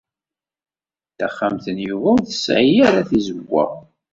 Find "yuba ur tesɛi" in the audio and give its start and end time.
1.87-2.77